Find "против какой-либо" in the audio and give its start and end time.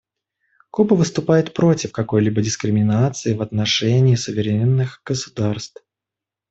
1.53-2.41